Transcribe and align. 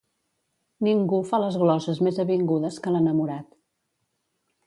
Ningú 0.87 1.19
fa 1.31 1.39
les 1.43 1.57
gloses 1.65 2.01
més 2.07 2.17
avingudes 2.25 2.81
que 2.87 2.95
l'enamorat. 2.97 3.53